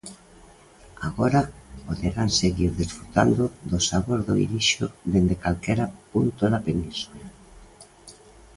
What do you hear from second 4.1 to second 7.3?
do Irixo dende calquera punto da península.